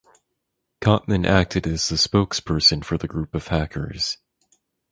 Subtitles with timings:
[0.81, 4.17] Kottmann acted as the spokesperson for the group of hackers.